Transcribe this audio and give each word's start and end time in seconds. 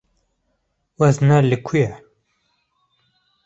Wezne 0.99 1.37
li 1.49 1.57
ku 1.65 1.73
ye? 1.81 1.89